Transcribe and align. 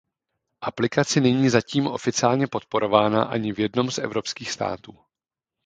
Aplikace 0.61 1.19
není 1.19 1.49
zatím 1.49 1.87
oficiálně 1.87 2.47
podporována 2.47 3.23
ani 3.23 3.53
v 3.53 3.59
jednom 3.59 3.91
z 3.91 3.97
evropských 3.97 4.51
států. 4.51 4.99